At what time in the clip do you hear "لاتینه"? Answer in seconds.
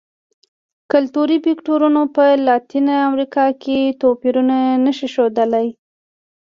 2.47-2.95